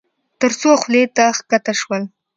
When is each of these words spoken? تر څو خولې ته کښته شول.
تر 0.41 0.51
څو 0.59 0.69
خولې 0.81 1.03
ته 1.15 1.25
کښته 1.49 1.73
شول. 1.79 2.03